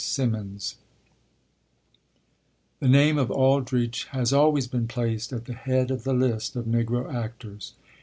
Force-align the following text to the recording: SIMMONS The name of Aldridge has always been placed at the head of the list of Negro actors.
SIMMONS 0.03 0.77
The 2.79 2.87
name 2.87 3.19
of 3.19 3.29
Aldridge 3.29 4.05
has 4.05 4.33
always 4.33 4.65
been 4.65 4.87
placed 4.87 5.31
at 5.31 5.45
the 5.45 5.53
head 5.53 5.91
of 5.91 6.05
the 6.05 6.13
list 6.15 6.55
of 6.55 6.65
Negro 6.65 7.13
actors. 7.13 7.75